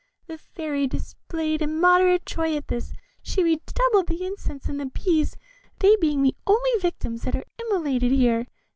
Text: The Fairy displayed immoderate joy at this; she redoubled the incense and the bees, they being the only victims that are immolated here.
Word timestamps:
The 0.25 0.39
Fairy 0.39 0.87
displayed 0.87 1.61
immoderate 1.61 2.25
joy 2.25 2.55
at 2.57 2.69
this; 2.69 2.91
she 3.21 3.43
redoubled 3.43 4.07
the 4.07 4.25
incense 4.25 4.65
and 4.65 4.79
the 4.79 4.87
bees, 4.87 5.37
they 5.77 5.95
being 5.95 6.23
the 6.23 6.35
only 6.47 6.71
victims 6.79 7.21
that 7.21 7.35
are 7.35 7.45
immolated 7.59 8.11
here. 8.11 8.47